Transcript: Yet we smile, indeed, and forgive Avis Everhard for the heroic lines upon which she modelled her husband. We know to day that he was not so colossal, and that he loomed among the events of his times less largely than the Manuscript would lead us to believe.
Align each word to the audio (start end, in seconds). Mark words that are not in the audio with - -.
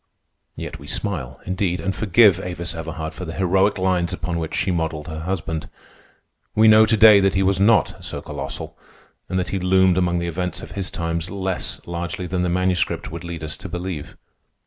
Yet 0.55 0.79
we 0.79 0.87
smile, 0.87 1.39
indeed, 1.45 1.79
and 1.79 1.95
forgive 1.95 2.39
Avis 2.39 2.73
Everhard 2.73 3.13
for 3.13 3.23
the 3.23 3.35
heroic 3.35 3.77
lines 3.77 4.11
upon 4.11 4.39
which 4.39 4.55
she 4.55 4.71
modelled 4.71 5.07
her 5.07 5.19
husband. 5.19 5.69
We 6.55 6.67
know 6.67 6.87
to 6.87 6.97
day 6.97 7.19
that 7.19 7.35
he 7.35 7.43
was 7.43 7.59
not 7.59 8.03
so 8.03 8.19
colossal, 8.19 8.75
and 9.29 9.37
that 9.37 9.49
he 9.49 9.59
loomed 9.59 9.99
among 9.99 10.17
the 10.17 10.25
events 10.27 10.63
of 10.63 10.71
his 10.71 10.89
times 10.89 11.29
less 11.29 11.81
largely 11.85 12.25
than 12.25 12.41
the 12.41 12.49
Manuscript 12.49 13.11
would 13.11 13.23
lead 13.23 13.43
us 13.43 13.55
to 13.57 13.69
believe. 13.69 14.17